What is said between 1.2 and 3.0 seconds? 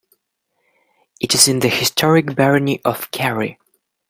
It is in the historic barony